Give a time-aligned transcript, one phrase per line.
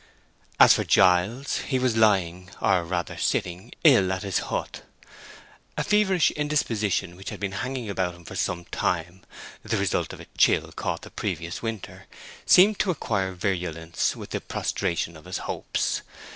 [0.59, 4.81] As for Giles, he was lying—or rather sitting—ill at his hut.
[5.77, 9.21] A feverish indisposition which had been hanging about him for some time,
[9.61, 12.07] the result of a chill caught the previous winter,
[12.47, 16.01] seemed to acquire virulence with the prostration of his hopes.